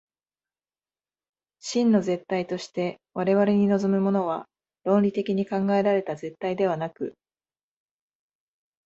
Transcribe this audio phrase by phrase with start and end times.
[1.59, 4.47] 真の絶対として我々に臨むものは、
[4.83, 7.13] 論理的に考えられた絶対ではなく、